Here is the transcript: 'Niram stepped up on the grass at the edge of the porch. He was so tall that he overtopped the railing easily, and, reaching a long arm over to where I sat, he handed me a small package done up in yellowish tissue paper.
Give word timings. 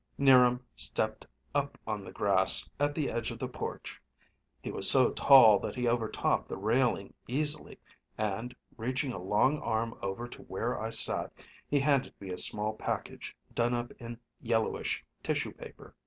'Niram 0.17 0.65
stepped 0.75 1.27
up 1.53 1.77
on 1.85 2.03
the 2.03 2.11
grass 2.11 2.67
at 2.79 2.95
the 2.95 3.11
edge 3.11 3.29
of 3.29 3.37
the 3.37 3.47
porch. 3.47 4.01
He 4.59 4.71
was 4.71 4.89
so 4.89 5.11
tall 5.11 5.59
that 5.59 5.75
he 5.75 5.87
overtopped 5.87 6.49
the 6.49 6.57
railing 6.57 7.13
easily, 7.27 7.77
and, 8.17 8.55
reaching 8.77 9.13
a 9.13 9.19
long 9.21 9.59
arm 9.59 9.93
over 10.01 10.27
to 10.27 10.41
where 10.41 10.81
I 10.81 10.89
sat, 10.89 11.31
he 11.67 11.79
handed 11.79 12.15
me 12.19 12.31
a 12.31 12.37
small 12.39 12.73
package 12.73 13.37
done 13.53 13.75
up 13.75 13.91
in 13.99 14.17
yellowish 14.41 15.05
tissue 15.21 15.51
paper. 15.51 15.93